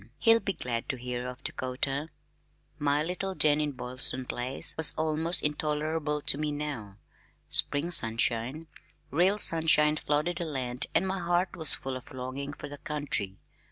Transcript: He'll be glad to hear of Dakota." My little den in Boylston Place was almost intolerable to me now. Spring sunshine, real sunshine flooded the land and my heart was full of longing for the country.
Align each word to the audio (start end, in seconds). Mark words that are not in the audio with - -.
He'll 0.17 0.39
be 0.39 0.53
glad 0.53 0.89
to 0.89 0.97
hear 0.97 1.27
of 1.27 1.43
Dakota." 1.43 2.09
My 2.79 3.03
little 3.03 3.35
den 3.35 3.61
in 3.61 3.73
Boylston 3.73 4.25
Place 4.25 4.75
was 4.75 4.95
almost 4.97 5.43
intolerable 5.43 6.21
to 6.21 6.39
me 6.39 6.51
now. 6.51 6.97
Spring 7.49 7.91
sunshine, 7.91 8.65
real 9.11 9.37
sunshine 9.37 9.97
flooded 9.97 10.37
the 10.37 10.45
land 10.45 10.87
and 10.95 11.07
my 11.07 11.19
heart 11.19 11.55
was 11.55 11.75
full 11.75 11.95
of 11.95 12.11
longing 12.11 12.51
for 12.53 12.67
the 12.67 12.79
country. 12.79 13.37